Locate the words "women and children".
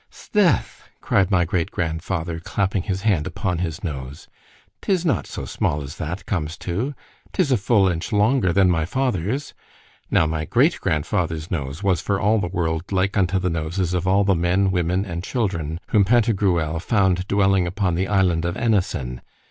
14.71-15.79